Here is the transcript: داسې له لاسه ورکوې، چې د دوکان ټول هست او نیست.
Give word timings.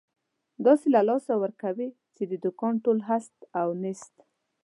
داسې 0.65 0.87
له 0.95 1.01
لاسه 1.09 1.33
ورکوې، 1.43 1.89
چې 2.15 2.23
د 2.31 2.33
دوکان 2.45 2.73
ټول 2.83 2.99
هست 3.09 3.35
او 3.59 3.67
نیست. 3.83 4.15